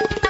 [0.00, 0.08] you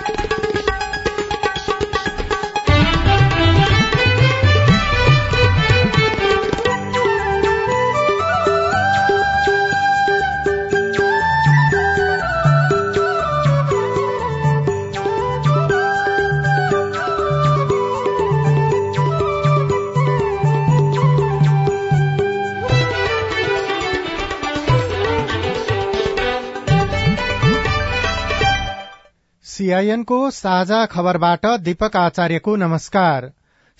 [29.76, 33.24] सीआईएनको साझा खबरबाट दीपक आचार्यको नमस्कार।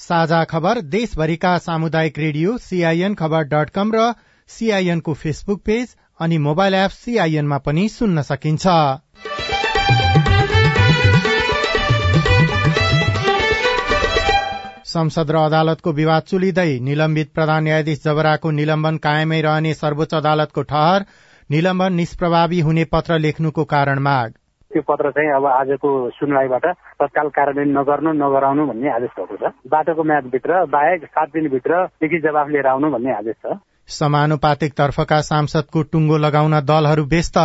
[0.00, 4.12] साझा खबर देशभरिका सामुदायिक रेडियो सीआईएन खबर डट कम र
[4.50, 8.66] सीआईएनको फेसबुक पेज अनि मोबाइल एप सीआईएनमा पनि सुन्न सकिन्छ।
[14.86, 21.06] संसद र अदालतको विवाद चुलिँदै निलम्बित प्रधान न्यायाधीश जबराको निलम्बन कायमै रहने सर्वोच्च अदालतको ठहर
[21.50, 24.34] निलम्बन निष्प्रभावी हुने पत्र लेख्नुको कारण माग।
[24.76, 26.64] त्यो पत्र चाहिँ अब आजको सुनवाईबाट
[27.00, 31.72] तत्काल कार्यान्वयन नगर्नु नगराउनु भन्ने आदेश भएको छ। बाटोको म्यादभित्र बाहेक सात दिनभित्र
[32.04, 33.56] लिखित जवाफ लिएर आउनु भन्ने आदेश छ।
[33.88, 37.38] समानुपातिक तर्फका सांसदको टुङ्गो लगाउन दलहरू व्यस्त।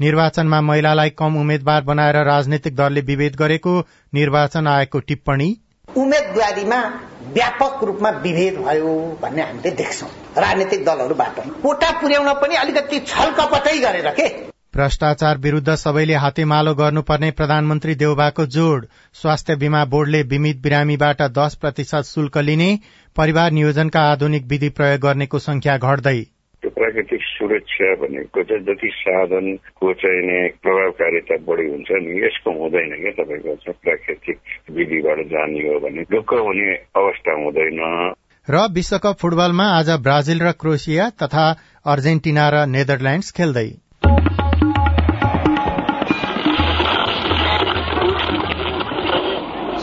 [0.00, 3.78] निर्वाचनमा महिलालाई कम उम्मेद्वार बनाएर राजनैतिक दलले विभेद गरेको
[4.12, 5.48] निर्वाचन आयोगको टिप्पणी।
[5.96, 6.80] उम्मेदवारीमा
[7.34, 14.10] व्यापक रूपमा विभेद भयो भन्ने हामीले देख्छौँ। राजनीतिक दलहरूबाट। कोटा पुर्याउन पनि अलिकति छलकपटै गरेर
[14.10, 14.54] के?
[14.76, 18.84] भ्रष्टाचार विरूद्ध सबैले हातेमालो गर्नुपर्ने प्रधानमन्त्री देउबाको जोड़
[19.16, 22.68] स्वास्थ्य बीमा बोर्डले बिमित बिरामीबाट दश प्रतिशत शुल्क लिने
[23.16, 26.20] परिवार नियोजनका आधुनिक विधि प्रयोग गर्नेको संख्या घट्दै।
[26.62, 33.12] त्यो प्राकृतिक सुरक्षा भनेको चाहिँ जति साधनको चाहिँ प्रभावकारिता बढी हुन्छ नि यसको हुँदैन क्या
[33.20, 34.38] तपाईँको चाहिँ प्राकृतिक
[34.76, 36.68] विधिबाट जाने हो भने। दुःख हुने
[37.00, 37.80] अवस्था हुँदैन।
[38.48, 41.48] र विश्वकप फुटबलमा आज ब्राजिल र क्रोसिया तथा
[41.86, 43.68] अर्जेन्टिना र नेदरल्याण्ड्स खेल्दै।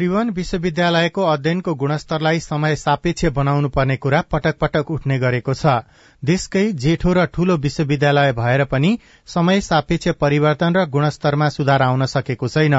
[0.00, 5.74] त्रिभुवन विश्वविद्यालयको अध्ययनको गुणस्तरलाई समय सापेक्ष बनाउनु पर्ने कुरा पटक पटक उठ्ने गरेको छ।
[6.22, 8.92] देशकै जेठो र ठूलो विश्वविद्यालय भएर पनि
[9.28, 12.76] समय सापेक्ष परिवर्तन र गुणस्तरमा सुधार आउन सकेको छैन।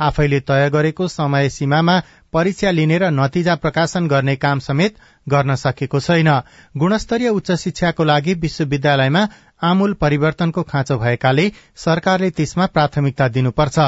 [0.00, 1.96] आफैले तय गरेको समय सीमामा
[2.32, 6.32] परीक्षा लिने र नतिजा प्रकाशन गर्ने काम समेत गर्न सकेको छैन।
[6.74, 9.26] गुणस्तरीय उच्च शिक्षाको लागि विश्वविद्यालयमा
[9.62, 11.46] आमूल परिवर्तनको खाँचो भएकाले
[11.76, 13.78] सरकारले त्यसमा प्राथमिकता दिनुपर्छ।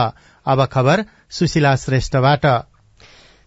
[0.47, 2.47] अब खबर सुशीला श्रेष्ठबाट।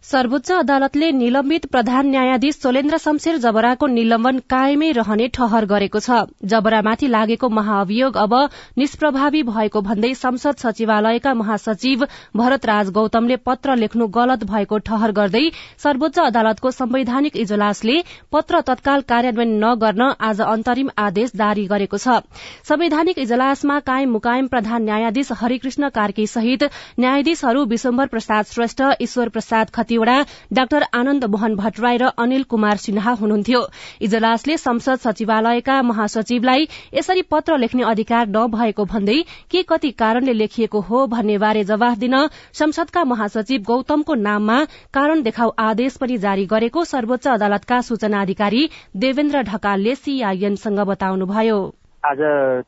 [0.04, 7.08] सर्वोच्च अदालतले निलम्बित प्रधान न्यायाधीश सोलेन्द्र शमशेर जबराको निलम्बन कायमै रहने ठहर गरेको छ। जबरामाथि
[7.08, 8.34] लागेको महाअभियोग अब
[8.78, 12.06] निष्प्रभावी भएको भन्दै संसद सचिवालयका महासचिव
[12.36, 15.44] भरत राज गौतमले पत्र लेख्नु गलत भएको ठहर गर्दै
[15.84, 17.98] सर्वोच्च अदालतको संवैधानिक इजलासले
[18.32, 22.18] पत्र तत्काल कार्यान्वयन नगर्न आज अन्तरिम आदेश जारी गरेको छ।
[22.66, 26.68] संवैधानिक इजलासमा कायम मुकायम प्रधान न्यायाधीश हरिकृष्ण कार्की सहित
[27.00, 30.18] न्यायाधीशहरू विश्वम्बर प्रसाद श्रेष्ठ ईश्वर प्रसाद खतिवड़ा
[30.54, 33.62] डाक्टर आनन्द मोहन भट्टराई र अनिल कुमार सिन्हा हुनुहुन्थ्यो।
[34.06, 39.18] इजलासले संसद सचिवालयका महासचिवलाई यसरी पत्र लेख्ने अधिकार नभएको भन्दै
[39.50, 42.16] के कति कारणले लेखिएको हो भन्ने बारे जवाफ दिन
[42.54, 44.58] संसदका महासचिव गौतमको नाममा
[44.94, 51.60] कारण देखाउ आदेश पनि जारी गरेको सर्वोच्च अदालतका सूचना अधिकारी देवेन्द्र ढकालले सीआईएनसँग बताउनुभयो।
[52.04, 52.20] आज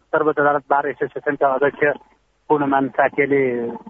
[0.10, 2.00] सर्वोच्च अदालत बार एसोसिएसनका अध्यक्ष
[2.50, 3.42] पूर्णमान साकेले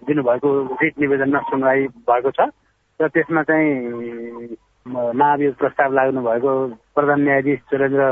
[0.07, 0.49] दिनुभएको
[0.81, 2.51] रिट निवेदनमा सुनवाई भएको छ।
[3.01, 6.51] र त्यसमा चाहिँ महाभियोग प्रस्ताव लाग्नु भएको
[6.95, 8.03] प्रधान न्यायाधीश सुरेन्द्र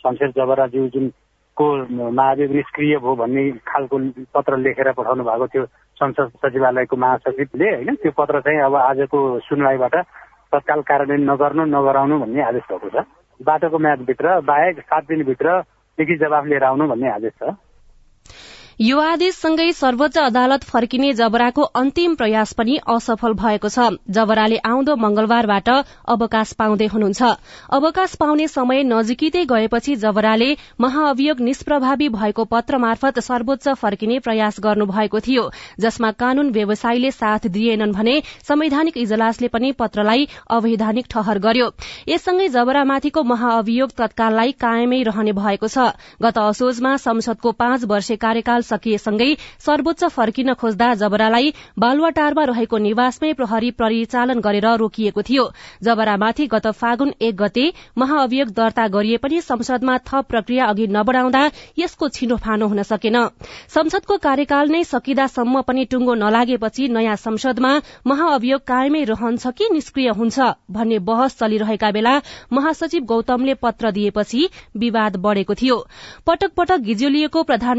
[0.00, 1.08] शमशेर जबराज्यू जुन
[1.56, 1.66] को
[2.12, 3.98] महाभियोग निष्क्रिय भयो भन्ने खालको
[4.34, 5.64] पत्र लेखेर पठाउनु भएको थियो
[5.96, 7.94] संसद सचिवालयको महासचिवले होइन?
[7.96, 9.18] त्यो पत्र चाहिँ अब आजको
[9.48, 9.94] सुनवाईबाट
[10.52, 13.04] तत्काल कार्यान्वयन नगर्नु नगराउनु भन्ने आदेश भएको छ।
[13.40, 15.48] बाटोको म्यादभित्र बाहेक सात दिनभित्र
[15.98, 17.56] लिखित जवाफ लिएर आउनु भन्ने आदेश छ।
[18.80, 25.68] यो आदेशसँगै सर्वोच्च अदालत फर्किने जबराको अन्तिम प्रयास पनि असफल भएको छ। जबराले आउँदो मंगलबारबाट
[26.14, 27.22] अवकाश पाउँदै हुनुहुन्छ।
[27.72, 30.48] अवकाश पाउने समय नजिकै गएपछि जबराले
[30.80, 35.46] महाअभियोग निष्प्रभावी भएको पत्र मार्फत सर्वोच्च फर्किने प्रयास गर्नु भएको थियो
[35.80, 41.70] जसमा कानून व्यवसायीले साथ दिएनन् भने संवैधानिक इजलासले पनि पत्रलाई अवैधानिक ठहर गर्यो।
[42.08, 45.88] यससँगै जबरामाथिको महाअभियोग तत्काललाई कायमै रहने भएको छ।
[46.20, 49.30] गत असोजमा संसदको पाँच वर्षे कार्यकाल सकिएसँगै
[49.66, 55.44] सर्वोच्च फर्किन खोज्दा जबरालाई बालुवाटारमा रहेको निवासमै प्रहरी परिचालन गरेर रोकिएको थियो।
[55.82, 57.64] जबरामाथि गत फागुन एक गते
[57.98, 61.42] महाअभियोग दर्ता गरिए पनि संसदमा थप प्रक्रिया अघि नबढ़ाउँदा
[61.78, 63.16] यसको छिनोफानो हुन सकेन।
[63.68, 67.72] संसदको कार्यकाल नै सकिदासम्म पनि टुंगो नलागेपछि नयाँ संसदमा
[68.06, 70.38] महाअभियोग कायमै रहन्छ कि निष्क्रिय हुन्छ
[70.70, 72.14] भन्ने बहस चलिरहेका बेला
[72.52, 75.76] महासचिव गौतमले पत्र दिएपछि विवाद बढ़ेको थियो।
[76.26, 77.78] पटक पटक गिजोलिएको प्रधान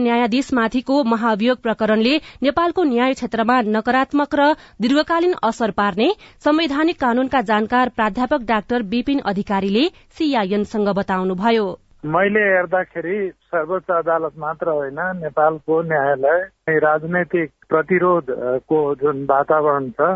[0.78, 6.10] न्यायाधीशमाथिको महाअभियोग प्रकरणले नेपालको न्याय क्षेत्रमा नकारात्मक र दीर्घकालीन असर पार्ने
[6.46, 9.88] संवैधानिक कानूनका जानकार प्राध्यापक डाक्टर विपिन अधिकारीले
[10.18, 11.66] सीआईएनसँग बताउनुभयो।
[12.06, 13.18] मैले हेर्दाखेरि
[13.50, 20.14] सर्वोच्च अदालत मात्र होइन नेपालको न्यायालय राजनैतिक प्रतिरोधको जुन वातावरण छ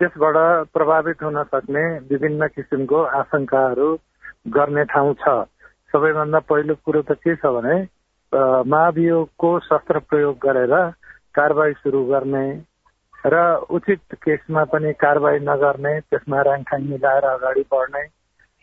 [0.00, 0.36] त्यसबाट
[0.76, 3.88] प्रभावित हुन सक्ने विभिन्न किसिमको आशंकाहरू
[4.56, 5.48] गर्ने ठाउँ छ।
[5.92, 7.76] सबैभन्दा पहिलो कुरो त के छ भने
[8.34, 10.74] महाभियोगको शस्त्र प्रयोग गरेर
[11.34, 12.46] कारवाही सुरु गर्ने
[13.26, 13.36] र
[13.70, 18.02] उचित केसमा पनि कारवाही नगर्ने त्यसमा ऱ्याङखाङ मिलाएर अगाडि बढ्ने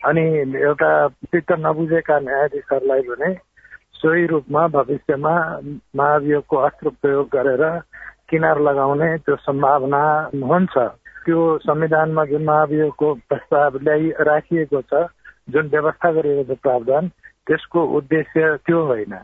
[0.00, 0.24] अनि
[0.60, 3.34] एउटा चित्त नबुझेका न्यायाधीशहरूलाई भने
[3.94, 5.34] सोही रूपमा भविष्यमा
[5.96, 7.64] महाभियोगको अस्त्र प्रयोग गरेर
[8.30, 10.02] किनार लगाउने त्यो सम्भावना
[10.44, 10.76] हुन्छ।
[11.24, 15.06] त्यो संविधानमा जुन महाभियोगको प्रस्ताव ल्याइ राखिएको छ
[15.50, 17.08] जुन व्यवस्था गरिएको छ प्रावधान
[17.48, 19.14] त्यसको उद्देश्य त्यो होइन।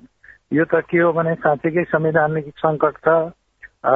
[0.52, 3.12] यो त के हो भने साँच्चीकै संवैधानिक सङ्कट छ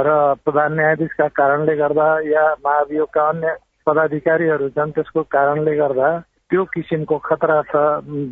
[0.06, 0.10] र
[0.44, 3.54] प्रधान न्यायाधीशका कारणले गर्दा या महाभियोगका अन्य
[3.86, 6.10] पदाधिकारीहरू छन् त्यसको कारणले गर्दा
[6.50, 7.82] त्यो किसिमको खतरा छ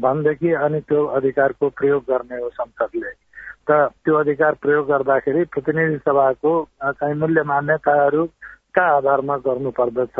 [0.04, 3.10] भनेदेखि अनि त्यो अधिकारको प्रयोग गर्ने हो संसदले।
[3.66, 3.70] त
[4.06, 6.52] त्यो अधिकार प्रयोग गर्दाखेरि प्रतिनिधि सभाको
[6.84, 10.16] चाहिँ मूल्य मान्यताहरूका आधारमा गर्नुपर्दछ?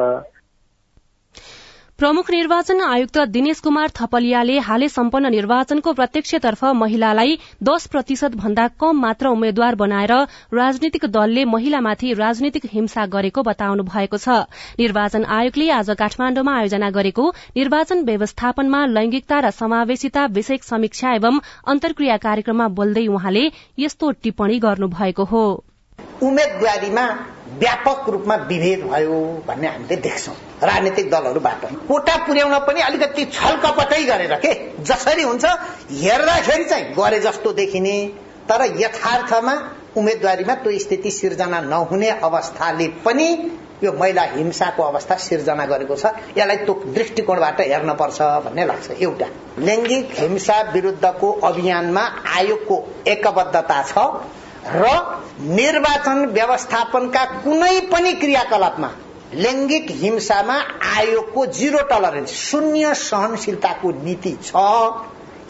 [2.03, 7.37] प्रमुख निर्वाचन आयुक्त दिनेश कुमार थपलियाले हालै सम्पन्न निर्वाचनको प्रत्यक्षतर्फ महिलालाई
[7.69, 10.15] दश प्रतिशत भन्दा कम मात्र उम्मेद्वार बनाएर
[10.61, 14.43] राजनीतिक दलले महिलामाथि राजनीतिक हिंसा गरेको बताउनु भएको छ।
[14.83, 22.23] निर्वाचन आयोगले आज काठमाण्डुमा आयोजना गरेको निर्वाचन व्यवस्थापनमा लैंगिकता र समावेशिता विषयक समीक्षा एवं अन्तर्क्रिया
[22.25, 23.51] कार्यक्रममा बोल्दै उहाँले
[23.81, 25.45] यस्तो टिप्पणी गर्नुभएको हो।
[26.23, 27.07] उम्मेदवारीमा
[27.59, 34.35] व्यापक रूपमा विभेद भयो भन्ने हामीले देख्छौँ। राजनीतिक दलहरूबाट। कोटा पुर्याउन पनि अलिकति छलकपटै गरेर
[34.37, 34.53] के?
[34.83, 35.45] जसरी हुन्छ
[35.93, 37.97] हेर्दाखेरि चाहिँ गरे जस्तो देखिने
[38.49, 39.55] तर यथार्थमा
[39.97, 43.29] उम्मेदवारीमा त्यो स्थिति सिर्जना नहुने अवस्थाले पनि
[43.85, 46.07] यो महिला हिंसाको अवस्था सिर्जना गरेको छ।
[46.39, 49.27] यसलाई त्यो दृष्टिकोणबाट हेर्न पर्छ भन्ने लाग्छ। एउटा
[49.59, 52.05] लैङ्गिक हिंसा विरुद्धको अभियानमा
[52.37, 52.77] आयोगको
[53.07, 53.99] एकबद्धता छ।
[54.67, 54.91] र
[55.41, 58.91] निर्वाचन व्यवस्थापनका कुनै पनि क्रियाकलापमा
[59.35, 60.57] लैङ्गिक हिंसामा
[60.97, 64.53] आयोगको जिरो टलरेन्स शून्य सहनशीलताको नीति छ।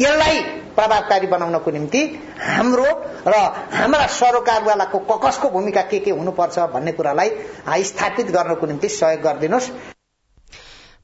[0.01, 0.41] यसलाई
[0.77, 2.01] प्रभावकारी बनाउनको निम्ति
[2.41, 2.91] हाम्रो
[3.27, 3.35] र
[3.73, 9.71] हाम्रा सरोकारवालाको ककसको भूमिका के के हुनुपर्छ भन्ने कुरालाई स्थापित गर्नको निम्ति सहयोग गरिदिनुहोस्।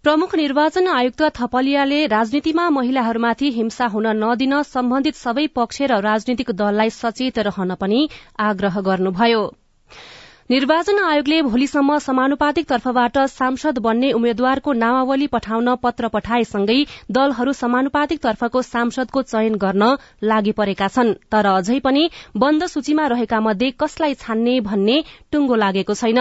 [0.04, 6.92] प्रमुख निर्वाचन आयुक्त थपलियाले राजनीतिमा महिलाहरूमाथि हिंसा हुन नदिन सम्बन्धित सबै पक्ष र राजनीतिक दललाई
[6.96, 7.98] सचेत रहन पनि
[8.44, 9.40] आग्रह गर्नुभयो।
[10.50, 16.76] निर्वाचन आयोगले भोलिसम्म समानुपातिक तर्फबाट सांसद बन्ने उम्मेद्वारको नामावली पठाउन पत्र पठाएसँगै
[17.12, 19.84] दलहरू समानुपातिक तर्फको सांसदको चयन गर्न
[20.24, 24.96] लागि परेका छन्। तर अझै पनि बन्द सूचीमा रहेका मध्ये कसलाई छान्ने भन्ने
[25.32, 26.20] टुंगो लागेको छैन।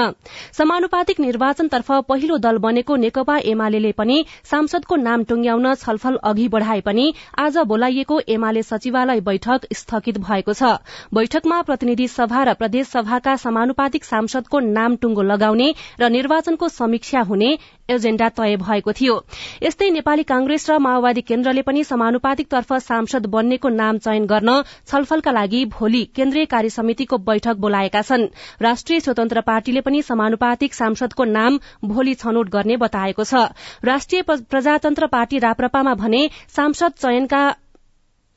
[0.52, 4.20] समानुपातिक निर्वाचनतर्फ पहिलो दल बनेको नेकपा एमाले पनि
[4.52, 7.08] सांसदको नाम टुंग्याउन छलफल अघि बढ़ाए पनि
[7.38, 10.76] आज बोलाइएको एमाले सचिवालय बैठक स्थगित भएको छ।
[11.14, 17.58] बैठकमा प्रतिनिधि सभा र प्रदेश सभाका समानुपातिक सांसदको नाम टुंगो लगाउने र निर्वाचनको समीक्षा हुने
[17.90, 19.16] एजेण्डा तय भएको थियो।
[19.64, 25.32] यस्तै नेपाली कांग्रेस र माओवादी केन्द्रले पनि समानुपातिक तर्फ सांसद बन्नेको नाम चयन गर्न छलफलका
[25.32, 28.28] लागि भोलि केन्द्रीय कार्य समितिको बैठक बोलाएका छन्।
[28.62, 33.46] राष्ट्रिय स्वतन्त्र पार्टीले पनि समानुपातिक सांसदको नाम भोलि छनौट गर्ने बताएको छ।
[33.86, 37.44] राष्ट्रिय प्रजातन्त्र पार्टी राप्रपामा भने सांसद चयनका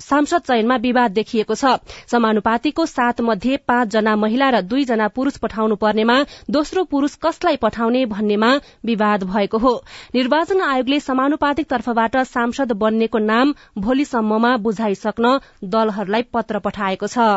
[0.01, 1.77] सांसद चयनमा विवाद देखिएको छ।
[2.11, 6.17] समानुपातिको सात मध्ये पाँचजना महिला र दुईजना पुरूष पठाउनु पर्नेमा
[6.51, 8.51] दोस्रो पुरूष कसलाई पठाउने भन्नेमा
[8.85, 9.75] विवाद भएको हो।
[10.15, 17.31] निर्वाचन आयोगले समानुपातिक तर्फबाट सांसद बन्नेको नाम भोलिसम्ममा बुझाइसक्न दलहरूलाई पत्र पठाएको छ।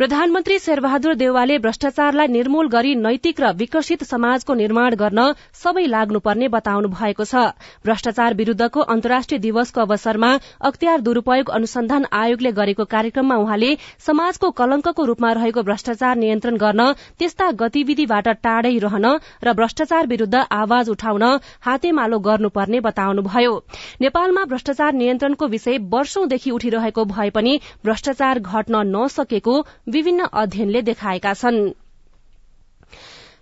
[0.00, 6.88] प्रधानमन्त्री शेरबहादुर देवालले भ्रष्टाचारलाई निर्मूल गरी नैतिक र विकसित समाजको निर्माण गर्न सबै लाग्नुपर्ने बताउनु
[6.90, 7.42] भएको छ।
[7.84, 10.30] भ्रष्टाचार विरूद्धको अन्तर्राष्ट्रिय दिवसको अवसरमा
[10.62, 16.80] अख्तियार दुरूपयोग अनुसन्धान आयोगले गरेको कार्यक्रममा उहाँले समाजको कलंकको रूपमा रहेको भ्रष्टाचार नियन्त्रण गर्न
[17.20, 19.06] त्यस्ता गतिविधिबाट टाढै रहन
[19.44, 21.26] र भ्रष्टाचार विरूद्ध आवाज उठाउन
[21.60, 23.52] हातेमालो गर्नुपर्ने बताउनुभयो।
[24.00, 27.54] नेपालमा भ्रष्टाचार नियन्त्रणको विषय वर्षौंदेखि उठिरहेको भए पनि
[27.84, 29.60] भ्रष्टाचार घट्न नसकेको
[29.90, 31.56] विभिन्न अध्ययनले देखाएका छन्।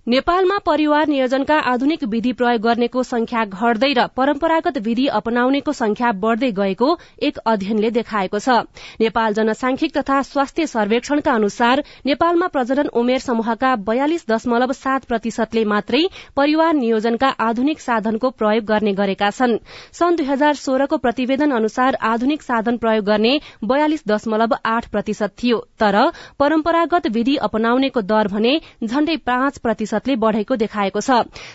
[0.06, 6.50] नेपालमा परिवार नियोजनका आधुनिक विधि प्रयोग गर्नेको संख्या घट्दै र परम्परागत विधि अपनाउनेको संख्या बढ़दै
[6.52, 6.88] गएको
[7.22, 8.48] एक अध्ययनले देखाएको छ।
[9.00, 16.00] नेपाल जनसांख्यिक तथा स्वास्थ्य सर्वेक्षणका अनुसार नेपालमा प्रजनन उमेर समूहका बयालिस दशमलव सात प्रतिशतले मात्रै
[16.36, 19.58] परिवार नियोजनका आधुनिक साधनको प्रयोग गर्ने गरेका छन्।
[19.92, 23.34] सन् दुई हजार सोह्रको प्रतिवेदन अनुसार आधुनिक साधन प्रयोग गर्ने
[23.66, 26.00] बयालिस दशमलव आठ प्रतिशत थियो तर
[26.38, 31.10] परम्परागत विधि अपनाउनेको दर भने झण्डै पाँच प्रतिशत प्रतिशतले बढ़ेको देखाएको छ।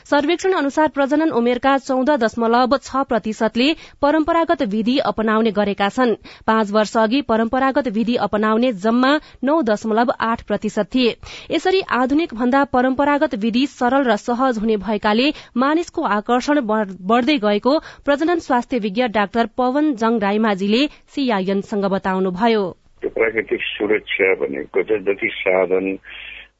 [0.05, 3.67] सर्वेक्षण अनुसार प्रजनन उमेरका चौध दशमलव छ प्रतिशतले
[4.01, 6.15] परम्परागत विधि अपनाउने गरेका छन्।
[6.47, 9.11] पाँच वर्ष अघि परम्परागत विधि अपनाउने जम्मा
[9.43, 11.15] नौ दशमलव आठ प्रतिशत थिए।
[11.51, 18.39] यसरी आधुनिक भन्दा परम्परागत विधि सरल र सहज हुने भएकाले मानिसको आकर्षण बढ़दै गएको प्रजनन
[18.39, 22.63] स्वास्थ्य विज्ञ डाक्टर पवन जङ राईमाझीले सीआईएनसँग बताउनुभयो।
[23.03, 25.85] प्राकृतिक सुरक्षा भनेको चाहिँ जति साधन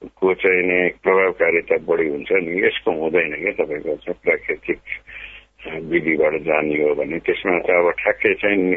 [0.04, 4.80] को चाहिँ नि प्रभावकारिता बढी हुन्छ नि यसको हुँदैन क्या तपाईँको प्राकृतिक
[5.92, 8.76] विधिबाट जाने हो भने। त्यसमा त अब ठ्याक्कै चाहिँ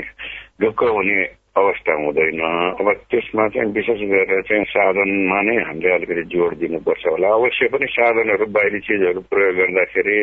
[0.62, 1.18] ढुक्क हुने
[1.56, 2.40] अवस्था हुँदैन।
[2.80, 7.86] अब त्यसमा चाहिँ विशेष गरेर चाहिँ साधनमा नै हामीले अलिकति जोड दिनुपर्छ होला। अवश्य पनि
[7.90, 10.18] साधनहरू बाहिरी चिजहरू प्रयोग गर्दाखेरि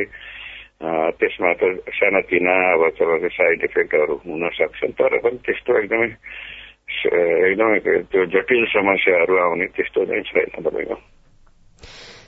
[1.20, 1.62] त्यसमा त
[2.00, 6.10] सानातिना अब तपाईँको साइड इफेक्टहरू हुन सक्छन् तर पनि त्यस्तो एकदमै
[7.06, 7.80] एकदमै
[8.12, 10.98] त्यो जटिल समस्याहरू आउने त्यस्तो चाहिँ छैन तपाईँको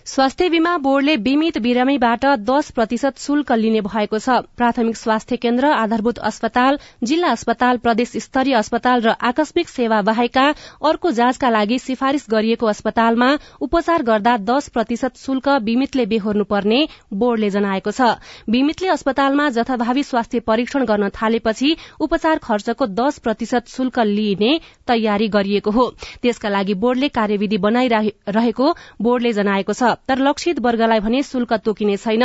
[0.05, 6.17] स्वास्थ्य बीमा बोर्डले बीमित बिरामीबाट दश प्रतिशत शुल्क लिने भएको छ। प्राथमिक स्वास्थ्य केन्द्र आधारभूत
[6.21, 10.43] अस्पताल जिल्ला अस्पताल प्रदेश स्तरीय अस्पताल र आकस्मिक सेवा बाहेकका
[10.85, 13.29] अर्को जाँचका लागि सिफारिश गरिएको अस्पतालमा
[13.61, 16.79] उपचार गर्दा दश प्रतिशत शुल्क बीमितले बेहोर्नुपर्ने
[17.15, 18.13] बोर्डले जनाएको छ।
[18.47, 24.53] बीमितले अस्पतालमा जथाभावी स्वास्थ्य परीक्षण गर्न थालेपछि उपचार खर्चको दश प्रतिशत शुल्क लिइने
[24.85, 25.89] तयारी गरिएको हो।
[26.21, 32.23] त्यसका लागि बोर्डले कार्यविधि बनाइरहेको बोर्डले जनाएको छ। तर लक्षित वर्गलाई भने शुल्क तोकिने छैन।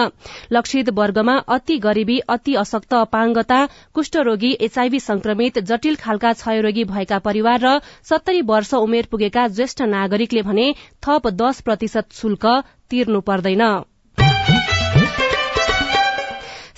[0.52, 3.60] लक्षित वर्गमा अति गरीबी अति अशक्त अपाङ्गता
[3.94, 10.42] कुष्ठरोगी एचआईभी संक्रमित जटिल खालका क्षयरोगी भएका परिवार र सत्तरी वर्ष उमेर पुगेका ज्येष्ठ नागरिकले
[10.42, 10.72] भने
[11.02, 12.46] थप दश प्रतिशत शुल्क
[12.90, 13.64] तिर्नु पर्दैन।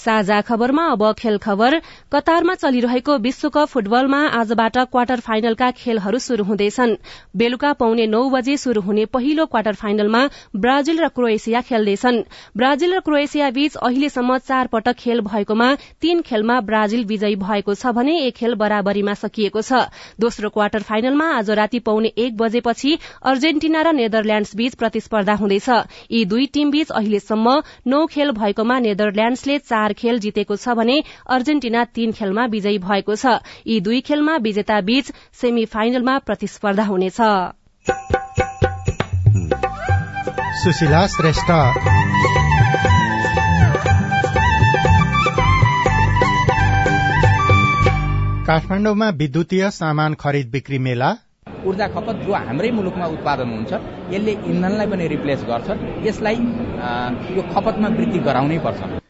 [0.02, 1.78] साझा खबरमा अब खेल खबर।
[2.12, 6.96] कतारमा चलिरहेको विश्वकप फुटबलमा आजबाट क्वार्टर फाइनलका खेलहरू शुरू हुँदैछन्।
[7.36, 10.22] बेलुका पाउने नौ बजे शुरू हुने पहिलो क्वार्टर फाइनलमा
[10.56, 12.22] ब्राजिल र क्रोएसिया खेल्दैछन्।
[12.56, 15.68] ब्राजिल र क्रोएसिया बीच अहिलेसम्म चार पटक खेल भएकोमा
[16.00, 19.86] तीन खेलमा ब्राजिल विजयी भएको छ भने एक खेल बराबरीमा सकिएको छ।
[20.18, 25.68] दोस्रो क्वार्टर फाइनलमा आज राति पाउने एक बजेपछि अर्जेन्टिना र नेदरल्याण्ड्स बीच प्रतिस्पर्धा हुँदैछ।
[26.10, 27.56] यी दुई टीम बीच अहिलेसम्म
[27.86, 30.96] नौ खेल भएकोमा नेदरल्याण्ड्सले चार चार खेल जितेको छ भने
[31.28, 37.20] अर्जेन्टिना तीन खेलमा विजयी भएको छ। यी दुई खेलमा विजेता बीच सेमी फाइनलमा प्रतिस्पर्धा हुनेछ।
[40.62, 41.50] सुशीला श्रेष्ठ।
[48.46, 51.10] काठमाडौँमा विद्युतीय सामान खरिद बिक्री मेला।
[51.66, 53.72] ऊर्जा खपत जो हाम्रै मुलुकमा उत्पादन हुन्छ
[54.12, 55.68] यसले इन्धनलाई पनि रिप्लेस गर्छ।
[56.06, 56.36] यसलाई
[57.36, 59.01] यो खपतमा वृद्धि गराउनै पर्छ।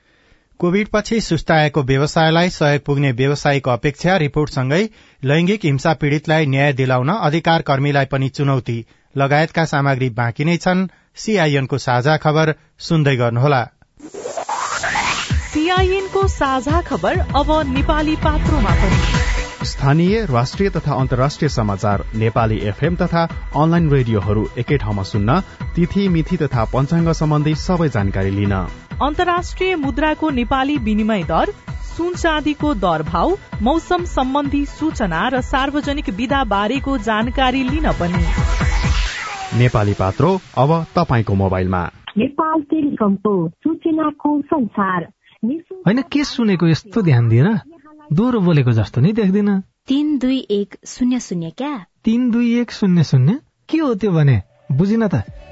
[0.62, 4.88] कोविड पछि सुस्ताएको व्यवसायलाई सहयोग पुग्ने व्यवसायीको अपेक्षा रिपोर्टसँगै
[5.25, 8.76] लैंगिक हिंसा पीड़ितलाई न्याय दिलाउन अधिकार कर्मीलाई पनि चुनौती।
[9.16, 13.62] लगायतका सामग्री बाँकी नै छन्। सीआईएनको साझा खबर सुन्दै गर्नुहोला।
[15.52, 23.25] सीआईएनको साझा खबर अब नेपाली पात्रोमा पनि। स्थानीय राष्ट्रिय तथा अन्तर्राष्ट्रिय समाचार नेपाली एफएम तथा
[23.57, 25.40] अनलाइन रेडियोहरू एकै ठाउँमा सुन्न
[25.75, 28.57] तिथि मिथि तथा पञ्चाङ्ग सम्बन्धी सबै जानकारी लिन।
[29.01, 31.51] अन्तर्राष्ट्रिय मुद्राको नेपाली विनिमय दर
[31.97, 38.23] सुन चाँदीको दर भाव मौसम सम्बन्धी सूचना र सार्वजनिक विधा बारेको जानकारी लिन पनि।
[39.59, 45.09] नेपाली पात्रो अब तपाईँको मोबाइलमा। नेपाल टेलिकमको सूचनाको संसार।
[45.87, 47.49] होइन के सुनेको यस्तो ध्यान दिएर
[48.13, 51.85] दोहोरो बोलेको जस्तो नि देख्दिन। तिन दुई एक शून्य शून्य क्या?
[52.05, 53.39] तिन दुई एक शून्य शून्य?
[53.69, 54.43] के हो त्यो भने?
[54.73, 55.15] बुझिन त।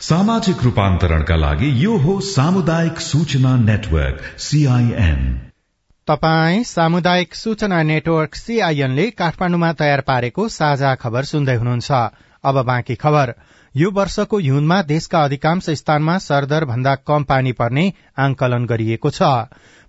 [0.00, 5.20] सामाजिक रूपान्तरणका लागि यो हो सामुदायिक सूचना नेटवर्क सीआईएन
[6.08, 11.90] तपाई सामुदायिक सूचना नेटवर्क सीआईएनले काठमाडौँमा तयार पारेको साझा खबर सुन्दै हुनुहुन्छ।
[12.44, 13.34] अब बाँकी खबर।
[13.74, 19.22] यो वर्षको हिउँदमा देशका अधिकांश स्थानमा सरदर भन्दा कम पानी पर्ने आंकलन गरिएको छ।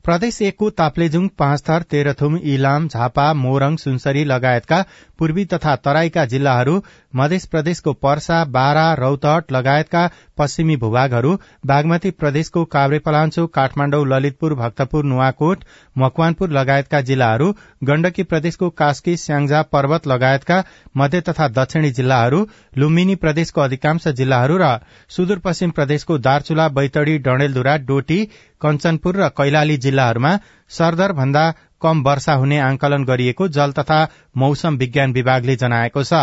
[0.06, 4.80] प्रदेश एकको ताप्लेजुङ पाँचथर तेह्रथुम इलाम झापा मोरङ सुनसरी लगायतका
[5.20, 6.74] पूर्वी तथा तराईका जिल्लाहरू
[7.16, 10.02] मध्य प्रदेशको पर्सा बारा रौतहट लगायतका
[10.38, 11.34] पश्चिमी भूभागहरू
[11.66, 15.64] बागमती प्रदेशको काभ्रेपलाञ्चो काठमाडौँ ललितपुर भक्तपुर नुवाकोट
[15.96, 17.52] मकवानपुर लगायतका जिल्लाहरू
[17.84, 20.62] गण्डकी प्रदेशको कास्की स्याङ्जा पर्वत लगायतका
[20.96, 22.42] मध्य तथा दक्षिणी जिल्लाहरू
[22.78, 24.72] लुम्बिनी प्रदेशको अधिकांश जिल्लाहरू र
[25.12, 28.20] सुदूरपश्चिम प्रदेशको दार्चुला बैतडी डणेलधुरा डोटी
[28.62, 30.38] कञ्चनपुर र कैलाली जिल्लाहरूमा
[30.72, 33.98] सरदर भन्दा कम वर्षा हुने आंकलन गरिएको जल तथा
[34.38, 36.14] मौसम विज्ञान विभागले जनाएको छ।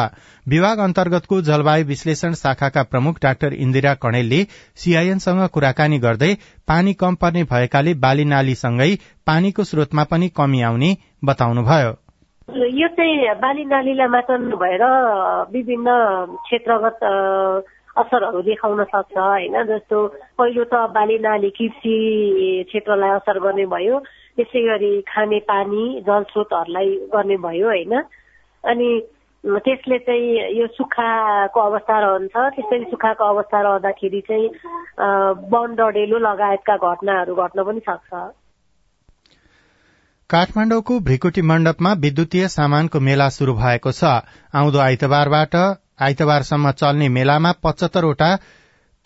[0.46, 4.40] विभाग अन्तर्गतको जलवायु विश्लेषण शाखाका प्रमुख डाक्टर इन्दिरा कणेलले
[4.78, 6.32] सीआईएनसँग कुराकानी गर्दै
[6.68, 8.90] पानी कम पर्ने भएकाले बाली नालीसँगै
[9.26, 10.90] पानीको स्रोतमा पनि कमी आउने
[11.24, 11.90] बताउनुभयो।
[12.74, 14.84] यो चाहिँ बाली नालीलाई मात्र नभएर
[15.52, 15.88] विभिन्न
[16.38, 17.00] क्षेत्रगत
[18.00, 19.56] असरहरू देखाउन सक्छ होइन?
[19.66, 20.06] जस्तो
[20.38, 21.96] पहिलो त बाली नाली कृषि
[22.68, 23.98] क्षेत्रलाई असर गर्ने भयो
[24.38, 27.94] त्यसै गरी खाने पानी जलस्रोतहरूलाई गर्ने भयो होइन?
[28.64, 28.90] अनि
[29.44, 34.48] त्यसले चाहिँ यो सुक्खाको अवस्था रहन्छ। त्यसरी सुक्खाको अवस्था रहँदाखेरि चाहिँ
[35.52, 38.10] वन डढेलो लगायतका घटनाहरू घट्न पनि सक्छ।
[40.30, 44.04] काठमाडौँको भ्रिकुटी मण्डपमा विद्युतीय सामानको मेला शुरू भएको छ।
[44.52, 45.54] आउँदो आइतबारबाट
[45.98, 48.30] आइतबारसम्म चल्ने मेलामा पचहत्तरवटा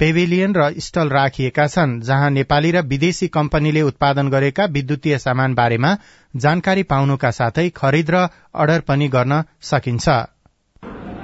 [0.01, 5.91] पेभिलियन र स्टल राखिएका छन् जहाँ नेपाली र विदेशी कम्पनीले उत्पादन गरेका विद्युतीय सामान बारेमा
[6.35, 10.09] जानकारी पाउनुका साथै खरिद र अर्डर पनि गर्न सकिन्छ।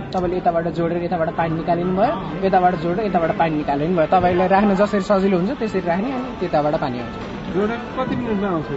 [0.09, 4.75] तपाईँले यताबाट जोडेर यताबाट पानी निकालिनु भयो यताबाट जोडेर यताबाट पानी निकालिनु भयो। तपाईँलाई राख्न
[4.75, 8.69] जसरी सजिलो हुन्छ त्यसरी राख्ने अनि त्यताबाट पानी आउँछ। कति मिनटमा आउँछ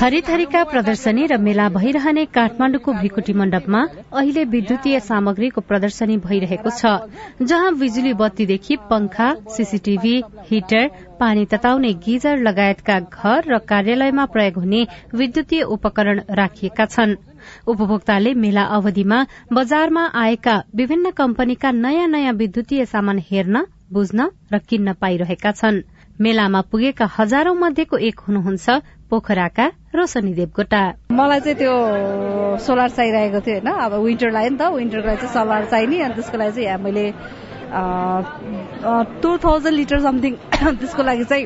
[0.00, 3.80] थरी थरीका प्रदर्शनी र मेला भइरहने काठमाडौँको भिकुटी मण्डपमा
[4.20, 6.92] अहिले विद्युतीय सामग्रीको प्रदर्शनी भइरहेको छ
[7.50, 10.14] जहाँ बिजुली बत्तीदेखि पंखा सीसीटीभी
[10.50, 10.88] हिटर
[11.20, 17.14] पानी तताउने गिजर लगायतका घर र कार्यालयमा प्रयोग हुने विद्युतीय उपकरण राखिएका छन्
[17.68, 19.18] उपभोक्ताले मेला अवधिमा
[19.52, 24.20] बजारमा आएका विभिन्न कम्पनीका नयाँ नयाँ विद्युतीय सामान हेर्न बुझ्न
[24.52, 25.82] र किन्न पाइरहेका छन्।
[26.20, 28.66] मेलामा पुगेका हजारौं मध्येको एक हुनुहुन्छ
[29.10, 31.72] पोखराका रोशनी देवकोटा। मलाई चाहिँ त्यो
[32.66, 36.14] सोलर चाहिरहेको थियो होइन। अब विन्टर लाग्यो नि त विन्टरको लागि चाहिँ सोलर चाहिने अनि
[36.14, 37.04] त्यसको लागि चाहिँ मैले
[39.22, 40.32] टु थाउजन्ड लिटर समथिङ
[40.80, 41.44] त्यसको लागि चाहिँ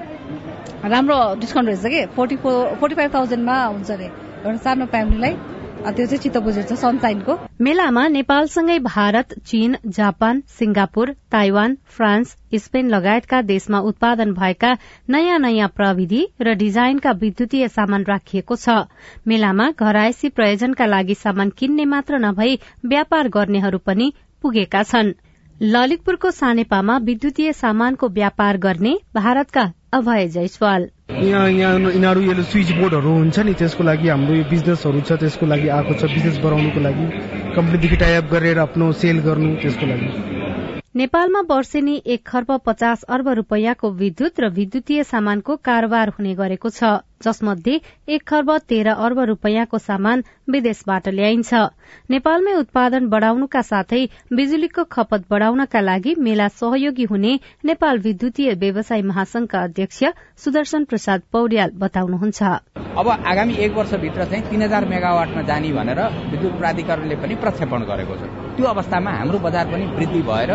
[0.92, 2.00] राम्रो डिस्काउन्ट रहेछ कि?
[2.16, 4.08] फोर्टी फोर फोर्टी फाइभ थाउजन्डमा हुन्छ अरे।
[4.44, 5.34] एउटा सानो फ्यामिलीलाई।
[5.78, 12.88] त्यो चाहिँ चित्त बुझेको छ सनसाइनको मेलामा नेपालसँगै भारत चीन Japan Singapore Taiwan France Spain
[12.88, 14.72] लगायतका देशमा उत्पादन भएका
[15.08, 18.76] नयाँ नयाँ प्रविधि र डिजाइनका विद्युतीय सामान राखिएको छ।
[19.26, 24.12] मेलामा घरायसी प्रयोजनका लागि सामान किन्ने मात्र नभई व्यापार गर्नेहरू पनि
[24.42, 25.12] पुगेका छन्।
[25.62, 33.10] ललितपुरको सानेपामा विद्युतीय सामानको व्यापार गर्ने भारतका अभय जयसवाल। यहाँ यहाँ यिनीहरू यो स्विच बोर्डहरू
[33.10, 37.06] हुन्छ नि त्यसको लागि हाम्रो यो बिजनेसहरू छ त्यसको लागि आएको छ बिजनेस बढाउनुको लागि।
[37.56, 40.08] कम्पनीदेखि टाइप गरेर आफ्नो सेल गर्नु त्यसको लागि।
[40.96, 46.84] नेपालमा वर्षेनी एक खर्ब पचास अर्ब रूपियाँको विद्युत र विद्युतीय सामानको कारोबार हुने गरेको छ।
[47.22, 47.78] जसमध्ये
[48.08, 51.54] एक खर्ब तेह्र अर्ब रूपियाँको सामान विदेशबाट ल्याइन्छ।
[52.10, 54.02] नेपालमै उत्पादन बढ़ाउनुका साथै
[54.32, 57.32] बिजुलीको खपत बढ़ाउनका लागि मेला सहयोगी हुने
[57.64, 60.04] नेपाल विद्युतीय व्यवसाय महासंघका अध्यक्ष
[60.44, 62.42] सुदर्शन प्रसाद पौड्याल बताउनुहुन्छ।
[62.98, 66.00] अब आगामी एक वर्षभित्र चाहिँ तीन हजार मेगावाटमा जाने भनेर
[66.30, 68.22] विद्युत प्राधिकरणले पनि प्रक्षेपण गरेको छ।
[68.56, 70.50] त्यो अवस्थामा हाम्रो बजार पनि वृद्धि भएर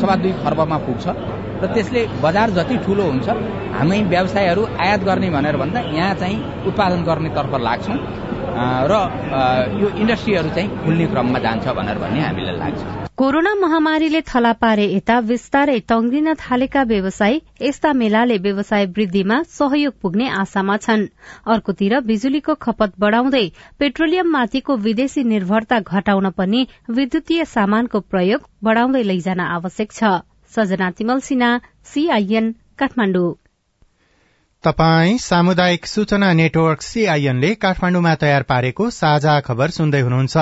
[0.00, 1.04] सवा दुई खर्बमा पुग्छ।
[1.62, 3.28] र त्यसले बजार जति ठुलो हुन्छ
[3.76, 6.38] हामी व्यवसायहरू आयात गर्ने भनेर भन्दा यहाँ चाहिँ
[6.68, 7.98] उत्पादन गर्नेतर्फ लाग्छौँ
[8.90, 8.94] र
[9.80, 12.80] यो इन्डस्ट्रीहरू चाहिँ खुल्ने क्रममा जान्छ भनेर भन्ने हामीलाई लाग्छ।
[13.16, 20.28] कोरोना महामारीले थला पारे यता विस्तारै तंग्रिन थालेका व्यवसायी यस्ता मेलाले व्यवसाय वृद्धिमा सहयोग पुग्ने
[20.40, 21.06] आशामा छन्।
[21.46, 23.46] अर्कोतिर बिजुलीको खपत बढ़ाउँदै
[23.78, 30.20] पेट्रोलियममाथिको विदेशी निर्भरता घटाउन पनि विद्युतीय सामानको प्रयोग बढ़ाउँदै लैजान आवश्यक छ।
[30.56, 31.50] सजना तिमल सिन्हा
[31.92, 33.32] सीआईएन काठमाडौँ।
[34.64, 40.36] तपाई सामुदायिक सूचना नेटवर्क सीआईएनले काठमाण्डुमा तयार पारेको साझा खबर सुन्दै हुनुहुन्छ।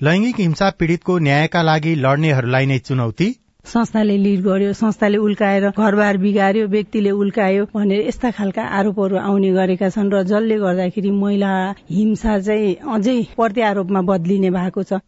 [0.00, 3.28] लैंगिक हिंसा पीड़ितको न्यायका लागि लड्नेहरूलाई नै चुनौती।
[3.64, 9.88] संस्थाले लिड गर्यो संस्थाले उल्काएर घरबार बिगार्यो व्यक्तिले उल्कायो भनेर यस्ता खालका आरोपहरू आउने गरेका
[9.88, 11.52] छन् र जसले गर्दाखेरि महिला
[11.90, 15.00] हिंसा चाहिँ अझै प्रत्यारोपमा बदलिने भएको छ।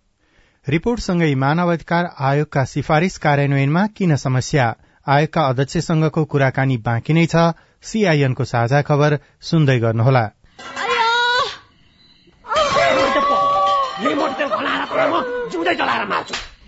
[0.69, 4.65] रिपोर्टसँगै मानव अधिकार आयोगका सिफारिश कार्यान्वयनमा किन समस्या?
[5.07, 10.25] आयोगका अध्यक्षसँगको कुराकानी बाँकी नै छ। सीआईएनको साझा खबर सुन्दै गर्नुहोला।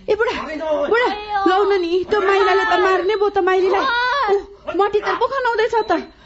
[0.08, 0.34] ए बुढा!
[0.92, 1.08] बुढा!
[1.46, 3.84] लौन नि माइलाले त मार्ने भयो त माइलीलाई।
[4.78, 6.17] मटी त पो खनाउँदैछ त।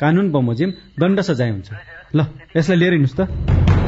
[0.00, 1.68] कानून बमोजिम दण्ड सजाय हुन्छ।
[2.14, 2.20] ल
[2.56, 3.87] यसलाई लिएर हिँड्नुहोस् त।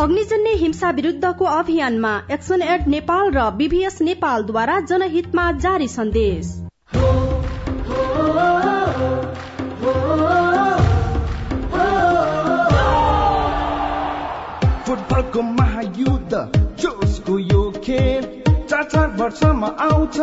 [0.00, 6.46] अग्निजन्य हिंसा विरूद्धको अभियानमा एक्सन एड नेपाल र बीभीएस नेपालद्वारा जनहितमा जारी सन्देश।
[14.86, 16.32] फुटबलको महायुद्ध
[16.80, 18.24] जोसको यो खेल
[18.70, 20.18] चार चार वर्षमा आउँछ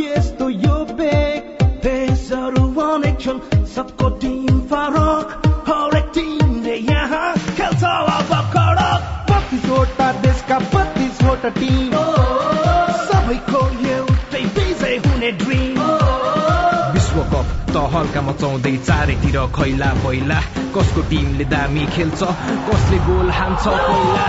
[0.00, 3.40] यस्तो यो बेग। देशहरू अनेक छन्
[3.76, 5.38] सबको टिम फरक
[5.70, 9.18] हरेक टिमले यहाँ खेल्छ अब कडक
[9.50, 11.94] बत्तिसवटा देशका बत्तिसवटा टिम।
[13.06, 15.80] सबैको एउटै विजय हुने ड्रिम
[16.94, 20.38] विश्वकप त हल्का मचाउँदै चारैतिर खैला पहिला
[20.76, 22.20] कसको टिमले दामी खेल्छ
[22.70, 24.24] कसले गोल हान्छ पहिला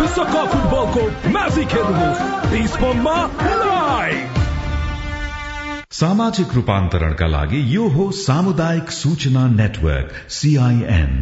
[0.00, 2.20] विश्वकप फुटबलको म्याजिक हेर्नुहोस्
[5.94, 11.12] सामाजिक रूपान्तरणका लागि यो हो सामुदायिक सूचना नेटवर्क सीआईएन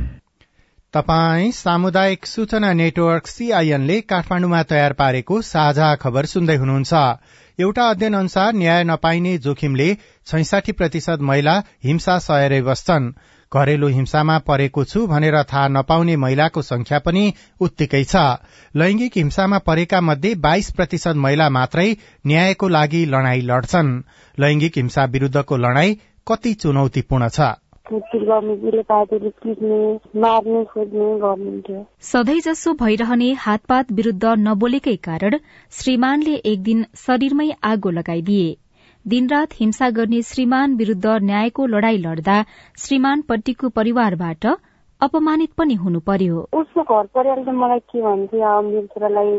[0.95, 6.93] तपाई सामुदायिक सूचना नेटवर्क सीआईएनले काठमाडौँमा तयार पारेको साझा खबर सुन्दै हुनुहुन्छ।
[7.59, 9.91] एउटा अध्ययन अनुसार न्याय नपाइने जोखिमले
[10.27, 13.13] छैसाठी प्रतिशत महिला हिंसा सहेरै बस्छन्।
[13.55, 17.25] घरेलु हिंसामा परेको छु भनेर थाहा नपाउने महिलाको संख्या पनि
[17.61, 18.15] उत्तिकै छ।
[18.75, 21.89] लैंगिक हिंसामा परेका मध्ये बाइस प्रतिशत महिला मात्रै
[22.27, 23.91] न्यायको लागि लड़ाई लड्छन्।
[24.39, 27.53] लैंगिक हिंसा विरूद्धको लड़ाई कति चुनौतीपूर्ण छ।
[32.03, 35.39] सधैँ जसो भइरहने हातपात विरूद्ध नबोलेकै कारण
[35.73, 38.57] श्रीमानले एक दिन शरीरमै आगो लगाइदिए।
[39.07, 42.45] दिनरात हिंसा गर्ने श्रीमान विरूद्ध न्यायको लड़ाई लड्दा
[42.79, 44.47] श्रीमानपट्टिको परिवारबाट
[45.01, 49.39] अपमानित पनि हुनु पर्यो उसको घर परिवार चाहिँ मलाई के भन्थ्यो अब मेरो छोरालाई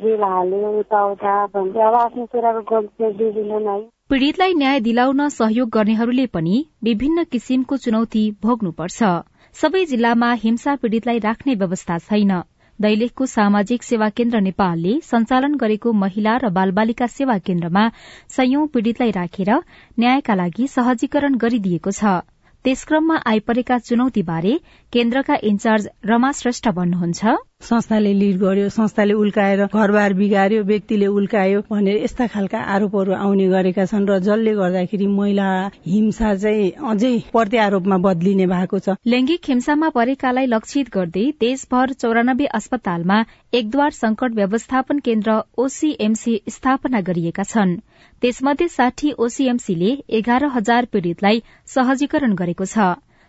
[0.00, 3.78] जेल हाल्यो यताउता भन्थ्यो। अब आफ्नो छोराको गल्ती है।
[4.10, 9.02] पीड़ितलाई न्याय दिलाउन सहयोग गर्नेहरूले पनि विभिन्न किसिमको चुनौती भोग्नुपर्छ।
[9.54, 12.32] सबै जिल्लामा हिंसा पीड़ितलाई राख्ने व्यवस्था छैन।
[12.80, 17.84] दैलेखको सामाजिक सेवा केन्द्र नेपालले सञ्चालन गरेको महिला र बालबालिका सेवा केन्द्रमा
[18.30, 19.50] सयौं पीड़ितलाई राखेर
[19.98, 22.12] न्यायका लागि सहजीकरण गरिदिएको छ।
[22.64, 24.54] त्यसक्रममा आइपरेका चुनौतीबारे
[24.92, 31.96] केन्द्रका इन्चार्ज रमा श्रेष्ठ भन्नुहुन्छ। संस्थाले लिड गर्यो संस्थाले उल्काएर घरबार बिगार्यो व्यक्तिले उल्कायो भनेर
[32.02, 35.48] यस्ता खालका आरोपहरू आउने गरेका छन् र जसले गर्दाखेरि महिला
[35.86, 43.18] हिंसा चाहिँ अझै प्रत्यारोपमा बदलिने भएको छ। लैंगिक हिंसामा परेकालाई लक्षित गर्दै देशभर चौरानब्बे अस्पतालमा
[43.52, 47.76] एकद्वार संकट व्यवस्थापन केन्द्र ओसीएमसी स्थापना गरिएका छन्।
[48.22, 51.42] त्यसमध्ये साठी ओसीएमसीले एघार हजार पीड़ितलाई
[51.74, 52.88] सहजीकरण गरेको छ।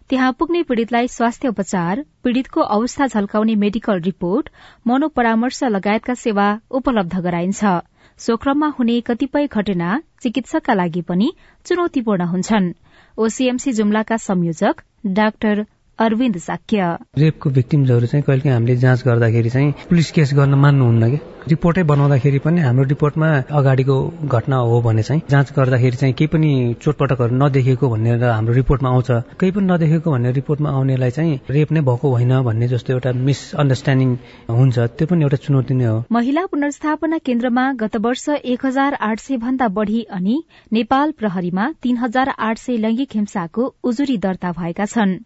[0.10, 4.50] त्यहाँ पुग्ने पीड़ितलाई स्वास्थ्य उपचार पीड़ितको अवस्था झल्काउने मेडिकल रिपोर्ट
[4.88, 6.48] मनोपरामर्श लगायतका सेवा
[6.80, 7.74] उपलब्ध गराइन्छ।
[8.20, 11.32] सोक्रममा हुने कतिपय घटना चिकित्सकका लागि पनि
[11.66, 12.72] चुनौतीपूर्ण हुन्छन्।
[13.18, 14.82] ओसीएमसी जुम्लाका संयोजक
[15.20, 15.66] डाक्टर
[16.00, 21.20] अरविन्द साक्य। रेपको भिक्टिम्सहरू चाहिँ कहिले हामीले जाँच गर्दाखेरि चाहिँ पुलिस केस गर्न मान्नुहुन्न कि
[21.50, 23.28] रिपोर्टै बनाउँदाखेरि पनि हाम्रो रिपोर्टमा
[23.60, 23.96] अगाडिको
[24.28, 26.50] घटना हो भने चाहिँ जाँच गर्दाखेरि चाहिँ केही पनि
[26.82, 31.82] चोटपटकहरू नदेखेको भनेर हाम्रो रिपोर्टमा आउँछ। केही पनि नदेखेको भनेर रिपोर्टमा आउनेलाई चाहिँ रेप नै
[31.82, 34.16] भएको होइन भन्ने जस्तो एउटा मिसअन्डरस्ट्यान्डिङ
[34.50, 39.20] हुन्छ। त्यो पनि एउटा चुनौती नै हो। महिला पुनर्स्थापना केन्द्रमा गत वर्ष एक हजार आठ
[39.20, 44.86] सय भन्दा बढ़ी अनि नेपाल प्रहरीमा तीन हजार आठ सय लैंगिक हिंसाको उजुरी दर्ता भएका
[44.86, 45.18] छन्।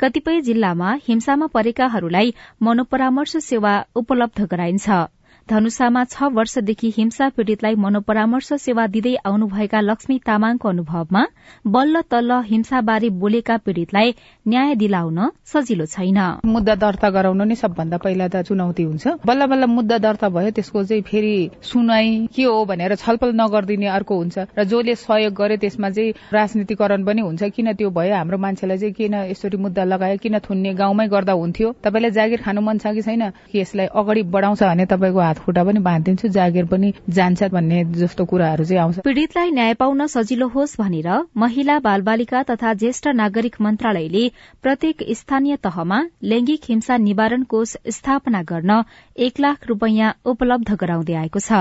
[0.00, 5.02] कतिपय जिल्लामा हिंसामा परेकाहरूलाई मनोपरामर्श सेवा उपलब्ध गराइन्छ।
[5.48, 11.22] धनुषामा छ वर्षदेखि हिंसा पीड़ितलाई मनोपरामर्श सेवा दिँदै आउनुभएका लक्ष्मी तामाङको अनुभवमा
[11.66, 14.14] बल्ल तल्ल हिंसाबारे बोलेका पीड़ितलाई
[14.48, 15.18] न्याय दिलाउन
[15.52, 20.28] सजिलो छैन। मुद्दा दर्ता गराउनु नै सबभन्दा पहिला त चुनौती हुन्छ। बल्ल बल्ल मुद्दा दर्ता
[20.28, 25.34] भयो त्यसको चाहिँ फेरि सुनाई के हो भनेर छलफल नगरिदिने अर्को हुन्छ र जसले सहयोग
[25.34, 28.14] गर्यो त्यसमा चाहिँ राजनीतिकरण पनि हुन्छ। किन त्यो भयो?
[28.14, 30.16] हाम्रो मान्छेलाई चाहिँ किन यसरी मुद्दा लगायो?
[30.22, 31.74] किन थुन्ने गाउँमै गर्दा हुन्थ्यो?
[31.82, 33.22] तपाईँलाई जागिर खानु मन छ कि छैन?
[33.54, 38.64] यसलाई अगाडि बढाउँछ भने तपाईँको हात खुट्टा पनि बाँधिदिन्छु जागिर पनि जान्छ भन्ने जस्तो कुराहरू
[38.64, 44.28] चाहिँ आउँछ। पीड़ितलाई न्याय पाउन सजिलो होस् भनेर महिला बालबालिका तथा ज्येष्ठ नागरिक मन्त्रालयले
[44.62, 48.82] प्रत्येक स्थानीय तहमा लैंगिक हिंसा निवारण कोष स्थापना गर्न
[49.16, 51.52] एक लाख रूपियाँ उपलब्ध गराउँदै आएको छ।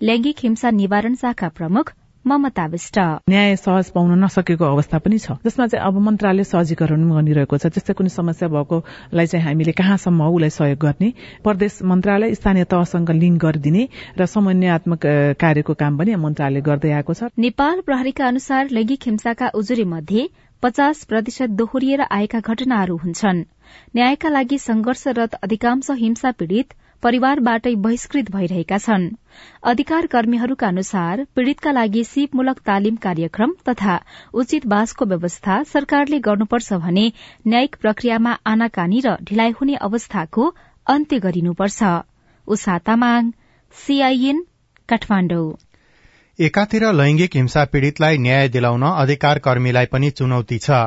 [0.00, 1.92] लैंगिक हिंसा निवारण शाखा प्रमुख
[2.26, 7.56] ममता विष्ट न्याय सहज पाउन नसकेको अवस्था पनि छ। जसमा चाहिँ अब मन्त्रालय सहजीकरण गरिरहेको
[7.58, 11.12] छ। त्यस्तै कुनै समस्या भएकोलाई चाहिँ हामीले कहाँसम्म उसलाई सहयोग गर्ने।
[11.44, 15.02] प्रदेश मन्त्रालय स्थानीय तहसँग लिङ्क गरिदिने र समन्वयात्मक
[15.36, 20.28] कार्यको काम पनि मन्त्रालय गर्दै आएको छ। नेपाल प्रहरीका अनुसार लैंगिक हिंसाका उजुरी मध्ये
[20.62, 23.44] पचास प्रतिशत दोहोरिएर आएका घटनाहरू हुन्छन्।
[23.96, 26.72] न्यायका लागि संघर्षरत अधिकांश हिंसा पीड़ित
[27.04, 29.02] परिवारबाटै बहिष्कृत भइरहेका छन्।
[29.70, 33.96] अधिकार कर्मीहरूका अनुसार पीड़ितका लागि सिपमूलक तालिम कार्यक्रम तथा
[34.42, 37.04] उचित बासको व्यवस्था सरकारले गर्नुपर्छ भने
[37.46, 40.48] न्यायिक प्रक्रियामा आनाकानी र ढिलाइ हुने अवस्थाको
[40.86, 41.80] अन्त्य गरिनुपर्छ।
[46.38, 50.78] एकातिर लैंगिक हिंसा पीड़ितलाई न्याय दिलाउन अधिकार कर्मीलाई पनि चुनौती छ।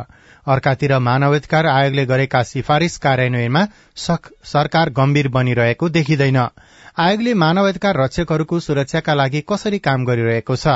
[0.48, 3.64] अर्कातिर मानवाधिकार आयोगले गरेका सिफारिश कार्यान्वयनमा
[3.98, 6.38] सरकार गम्भीर बनिरहेको देखिँदैन।
[6.98, 10.68] आयोगले मानवाधिकार रक्षकहरूको सुरक्षाका लागि कसरी काम गरिरहेको छ?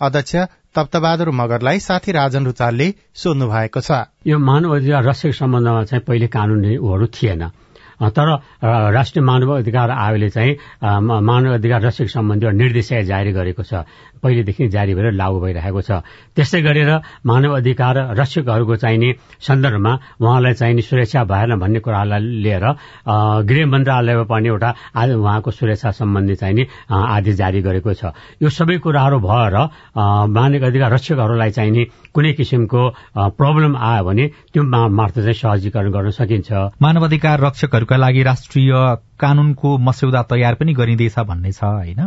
[0.00, 0.34] अध्यक्ष
[0.74, 3.90] तप्तबहादुर मगरलाई साथी राजन रुचालले सोध्नु भएको छ।
[4.26, 7.42] यो मानव अधिकार रक्षक सम्बन्धमा चाहिँ पहिले कानूनहरू थिएन।
[7.98, 8.28] तर
[8.94, 10.54] राष्ट्रिय मानव अधिकार आयोगले चाहिँ
[11.02, 13.82] मानव अधिकार रक्षक सम्बन्धी निर्देशिका जारी गरेको छ।
[14.22, 15.90] पहिलेदेखि जारी भएर लागू भइरहेको छ।
[16.36, 16.90] त्यस्तै गरेर
[17.26, 19.08] मानव अधिकार रक्षकहरूको चाहिने
[19.40, 22.64] सन्दर्भमा उहाँलाई चाहिने सुरक्षा भएन भन्ने कुरालाई लिएर
[23.48, 24.70] गृह मन्त्रालयमा पनि एउटा
[25.18, 29.54] उहाँको सुरक्षा सम्बन्धी चाहिने आदेश जारी गरेको छ। यो सबै कुराहरू भएर
[30.30, 31.82] मानव अधिकार रक्षकहरूलाई चाहिने
[32.14, 32.82] कुनै किसिमको
[33.38, 36.48] प्रब्लम आयो भने त्यो मार्फत चाहिँ सहजीकरण गर्न सकिन्छ।
[36.82, 38.72] मानव अधिकार रक्षकहरूका लागि राष्ट्रिय
[39.20, 42.00] कानूनको मस्यौदा तयार पनि गरिँदैछ भन्ने छ होइन?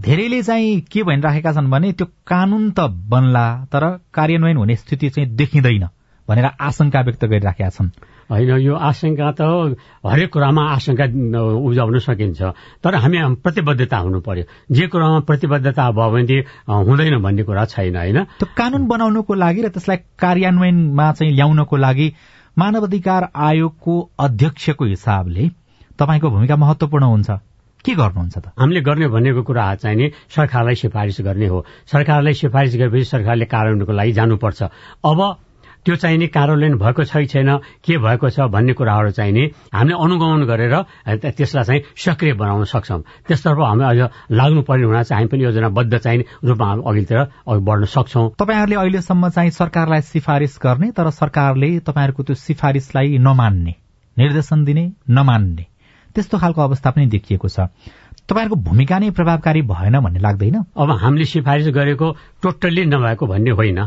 [0.00, 5.28] धेरैले चाहिँ के भनिराखेका छन् भने त्यो कानून त बन्ला तर कार्यान्वयन हुने स्थिति चाहिँ
[5.36, 5.88] देखिँदैन
[6.28, 7.88] भनेर आशंका व्यक्त गरिराखेका छन्।
[8.30, 11.04] होइन यो आशंका त हरेक कुरामा आशंका
[11.44, 12.42] उब्जाउन सकिन्छ
[12.80, 16.38] तर हामी प्रतिबद्धता हुनु पर्यो। जे कुरामा प्रतिबद्धता भयो भने
[16.70, 18.18] हुँदैन भन्ने कुरा छैन होइन?
[18.40, 22.08] त्यो कानून बनाउनुको लागि र त्यसलाई कार्यान्वयनमा चाहिँ ल्याउनको लागि
[22.56, 25.50] मानव अधिकार आयोगको अध्यक्षको हिसाबले
[25.98, 27.30] तपाईँको भूमिका महत्वपूर्ण हुन्छ।
[27.84, 28.46] के गर्नुहुन्छ त?
[28.58, 33.92] हामीले गर्ने भनेको कुरा चाहिँ नि सरकारलाई सिफारिस गर्ने हो। सरकारलाई सिफारिस गरेपछि सरकारले कार्यान्वयनको
[33.92, 34.62] लागि जानुपर्छ।
[35.04, 35.20] अब
[35.84, 40.42] त्यो चाहिने कार्यान्वयन भएको छै छैन के भएको छ भन्ने कुराहरू चाहिँ नि हामीले अनुगमन
[40.48, 40.74] गरेर
[41.28, 44.00] त्यसलाई चाहिँ सक्रिय बनाउन सक्छौँ। त्यसतर्फ हामी अझ
[44.32, 49.28] लाग्नु पर्ने हुना चाहिँ हामी पनि योजनाबद्ध चाहिँ रूपमा अघितिर अघि बढ्न सक्छौँ। तपाईँहरूले अहिलेसम्म
[49.28, 53.74] चाहिँ सरकारलाई सिफारिस गर्ने तर सरकारले तपाईँहरूको त्यो सिफारिसलाई नमान्ने
[54.16, 55.73] निर्देशन दिने नमान्ने।
[56.14, 57.60] त्यस्तो खालको अवस्था पनि देखिएको छ।
[58.28, 60.64] तपाईँहरूको भूमिका नै प्रभावकारी भएन भन्ने लाग्दैन?
[60.76, 63.80] अब हामीले सिफारिस गरेको टोटल्ली नभएको भन्ने होइन।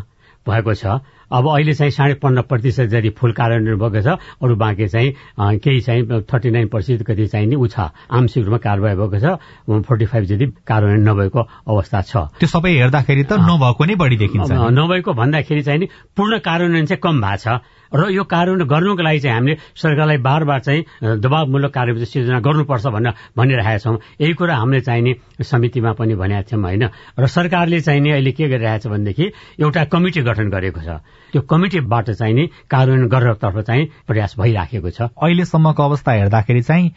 [0.48, 0.86] भएको छ।
[1.32, 5.80] अब अहिले चाहिँ साढे पन्ध्र प्रतिशत जति फुल कार्यान्वयन भएको छ अरू बाँकी चाहिँ केही
[5.82, 10.06] चाहिँ थर्टी नाइन प्रतिशत कति चाहिँ नि ऊ छ। आंशिक रूपमा कारवाही भएको छ फोर्टी
[10.06, 15.14] फाइभ जति कार्यान्वयन नभएको अवस्था छ। त्यो सबै हेर्दाखेरि त नभएको नै बढी देखिन्छ। नभएको
[15.14, 19.36] भन्दाखेरि चाहिँ नि पूर्ण कार्यान्वयन चाहिँ कम भएको छ। र यो कार्यान्वयन गर्नुको लागि चाहिँ
[19.36, 24.82] हामीले सरकारलाई बार बार चाहिँ दबावमूलक कार्य सिर्जना गर्नुपर्छ भनेर भनिरहेका छौँ। यही कुरा हामीले
[24.84, 25.12] चाहिने
[25.44, 26.84] समितिमा पनि भनेका थियौँ होइन?
[27.16, 29.26] र सरकारले चाहिने अहिले के गरिरहेछ भनेदेखि
[29.64, 31.00] एउटा कमिटी गठन गरेको छ।
[31.32, 36.92] त्यो कमिटीबाट चाहिने कार्यान्वयन गरेरतर्फ चाहिँ प्रयास भइराखेको छ। अहिलेसम्मको अवस्था हेर्दाखेरि चाहिँ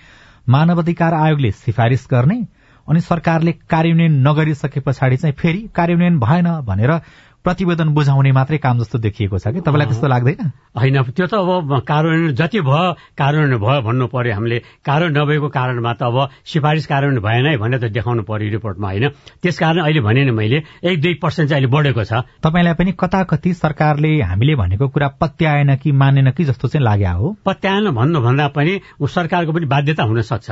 [0.48, 2.38] मानव अधिकार आयोगले सिफारिस गर्ने
[2.88, 6.92] अनि सरकारले कार्यान्वयन नगरिसके पछाडि चाहिँ फेरि कार्यान्वयन भएन भनेर
[7.44, 9.61] प्रतिवेदन बुझाउने मात्रै काम जस्तो देखिएको छ कि?
[9.61, 10.50] तपाईँलाई त्यस्तो लाग्दैन?
[10.76, 15.92] होइन त्यो त अब कार्यान्वयन जति भयो कार्यान्वयन भयो भन्नु पर्यो हामीले। कारण नभएको कारणमा
[15.92, 19.09] त अब सिफारिस कार्यान्वयन भएन है भनेर त देखाउनु पर्यो रिपोर्टमा होइन?
[19.40, 22.12] त्यस कारण अहिले भने नि मैले एक दुई पर्सेन्ट चाहिँ अहिले बढेको छ।
[22.44, 27.16] तपाईँलाई पनि कता कति सरकारले हामीले भनेको कुरा पत्याएन कि मानेन कि जस्तो चाहिँ लाग्यो
[27.16, 27.37] हो?
[27.44, 30.50] पत्याएन भन्नुभन्दा पनि सरकारको पनि बाध्यता हुन सक्छ।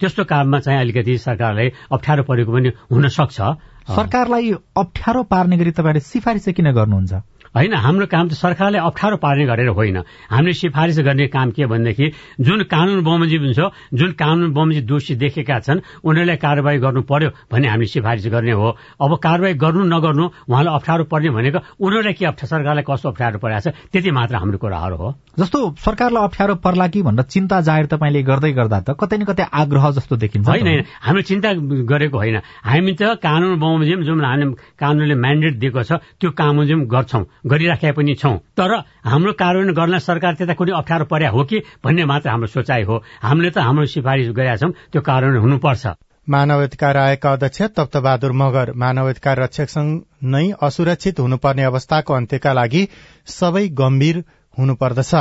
[0.00, 3.40] त्यस्तो काममा चाहिँ अलिकति सरकारलाई अप्ठ्यारो परेको पनि हुन सक्छ।
[3.90, 7.12] सरकारलाई अप्ठ्यारो पार्ने गरी तपाईँले सिफारिस चाहिँ किन गर्नुहुन्छ?
[7.54, 9.96] होइन हाम्रो काम त सरकारले अप्ठ्यारो पार्ने गरेर होइन।
[10.30, 12.06] हामीले सिफारिस गर्ने काम के भनेदेखि
[12.40, 13.60] जुन कानून बमोजिम हुन्छ
[13.90, 18.68] जुन कानून बमोजिम दोषी देखेका छन् उनीहरूलाई कारवाही गर्नु पर्यो भन्ने हामीले सिफारिस गर्ने हो।
[19.02, 23.60] अब कारवाही गर्नु नगर्नु उहाँलाई अप्ठ्यारो पर्ने भनेको उनीहरूलाई के अप्ठ्यारो सरकारलाई कस्तो अप्ठ्यारो परेको
[23.66, 25.08] छ त्यति मात्र हाम्रो कुराहरू हो।
[25.38, 29.50] जस्तो सरकारलाई अप्ठ्यारो पर्ला कि भनेर चिन्ता जाहेर तपाईँले गर्दै गर्दा त कतै न कतै
[29.50, 31.50] आग्रह जस्तो देखिन्छ होइन होइन हामीले चिन्ता
[31.90, 37.22] गरेको होइन। हामी त कानून बमोजिम जुन हामी कानूनले म्यान्डेट दिएको छ त्यो कामोजिम गर्छौं।
[37.46, 38.70] गरिराखेका पनि छौं। तर
[39.04, 43.02] हाम्रो कार्यान्वयन गर्न सरकार त्यता कुनै अप्ठ्यारो पर्या हो कि भन्ने मात्र हाम्रो सोचाइ हो।
[43.22, 45.86] हामीले त हाम्रो सिफारिस गरेका छौं त्यो कार्यान्वयन हुनुपर्छ।
[46.28, 49.90] मानव अधिकार आयोगका अध्यक्ष तप्तबहादुर मगर मानव अधिकार रक्षकसँग
[50.22, 52.82] नै असुरक्षित हुनुपर्ने अवस्थाको अन्त्यका लागि
[53.26, 54.16] सबै गम्भीर
[54.58, 55.14] हुनुपर्दछ।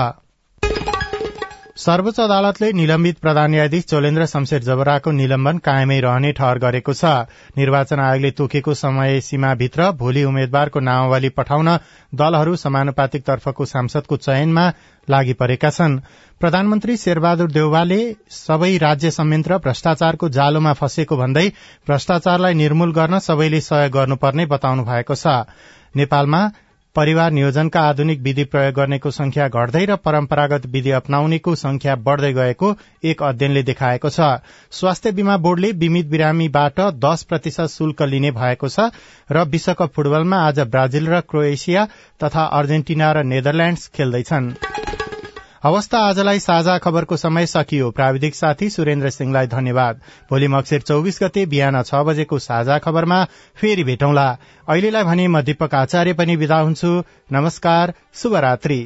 [1.80, 8.00] सर्वोच्च अदालतले निलम्बित प्रधान न्यायाधीश चोलेन्द्र शमशेर जबराको निलम्बन कायमै रहने ठहर गरेको छ। निर्वाचन
[8.00, 11.70] आयोगले तोकेको समय सीमाभित्र भोलि उम्मेद्वारको नामावली पठाउन
[12.14, 14.66] दलहरू समानुपातिक तर्फको सांसदको चयनमा
[15.08, 16.00] लागि परेका छन्।
[16.42, 21.48] प्रधानमन्त्री शेरबहादुर देउवाले सबै राज्य संयन्त्र भ्रष्टाचारको जालोमा फँसेको भन्दै
[21.88, 25.48] भ्रष्टाचारलाई निर्मूल गर्न सबैले सहयोग गर्नुपर्ने बताउनु भएको छ।
[25.96, 26.42] नेपालमा
[26.96, 32.74] परिवार नियोजनका आधुनिक विधि प्रयोग गर्नेको संख्या घट्दै र परम्परागत विधि अप्नाउनेको संख्या बढ़दै गएको
[33.04, 34.30] एक अध्ययनले देखाएको छ।
[34.72, 38.90] स्वास्थ्य बीमा बोर्डले बीमित बिरामीबाट दश प्रतिशत शुल्क लिने भएको छ
[39.30, 41.88] र विश्वकप फुटबलमा आज ब्राजिल र क्रोएसिया
[42.24, 44.54] तथा अर्जेन्टिना र नेदरल्याण्ड्स खेल्दैछन्।
[45.64, 50.00] हवस् त आजलाई साझा खबरको समय सकियो। प्राविधिक साथी सुरेन्द्र सिंहलाई धन्यवाद।
[50.32, 53.24] भोलि मक्सिर चौविस गते बिहान छ बजेको साझा खबरमा
[53.60, 54.28] फेरि भेटौँला।
[54.68, 56.92] अहिलेलाई भने म दीपक आचार्य पनि विदा हुन्छु।
[57.32, 58.80] नमस्कार शुभरात्री।